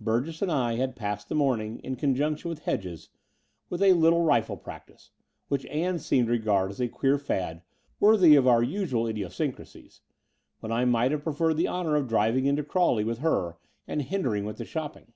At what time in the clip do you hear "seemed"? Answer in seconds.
6.00-6.26